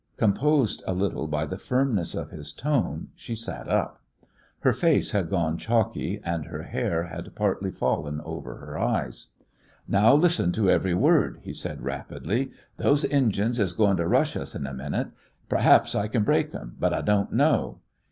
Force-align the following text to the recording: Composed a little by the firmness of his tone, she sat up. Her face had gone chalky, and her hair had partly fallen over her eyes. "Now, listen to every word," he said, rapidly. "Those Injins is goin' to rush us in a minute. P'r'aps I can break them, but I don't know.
Composed 0.17 0.81
a 0.87 0.95
little 0.95 1.27
by 1.27 1.45
the 1.45 1.59
firmness 1.59 2.15
of 2.15 2.31
his 2.31 2.51
tone, 2.53 3.09
she 3.13 3.35
sat 3.35 3.67
up. 3.67 4.01
Her 4.61 4.73
face 4.73 5.11
had 5.11 5.29
gone 5.29 5.59
chalky, 5.59 6.19
and 6.25 6.45
her 6.47 6.63
hair 6.63 7.03
had 7.03 7.35
partly 7.35 7.69
fallen 7.69 8.19
over 8.21 8.55
her 8.55 8.79
eyes. 8.79 9.27
"Now, 9.87 10.15
listen 10.15 10.51
to 10.53 10.71
every 10.71 10.95
word," 10.95 11.37
he 11.43 11.53
said, 11.53 11.83
rapidly. 11.83 12.49
"Those 12.77 13.03
Injins 13.05 13.59
is 13.59 13.73
goin' 13.73 13.97
to 13.97 14.07
rush 14.07 14.35
us 14.35 14.55
in 14.55 14.65
a 14.65 14.73
minute. 14.73 15.09
P'r'aps 15.49 15.93
I 15.93 16.07
can 16.07 16.23
break 16.23 16.51
them, 16.51 16.77
but 16.79 16.95
I 16.95 17.01
don't 17.03 17.31
know. 17.31 17.77